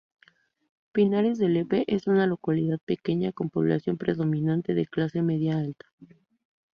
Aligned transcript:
Pinares 0.91 1.37
de 1.37 1.47
Lepe 1.47 1.83
es 1.85 2.07
una 2.07 2.25
localidad 2.25 2.79
pequeña, 2.83 3.33
con 3.33 3.51
población 3.51 3.99
predominantemente 3.99 4.73
de 4.73 4.87
clase 4.87 5.21
media-alta. 5.21 5.85